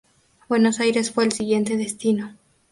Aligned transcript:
Buenos 0.49 0.79
Aires 0.79 1.11
fue 1.11 1.25
el 1.25 1.31
siguiente 1.31 1.77
destino. 1.77 2.33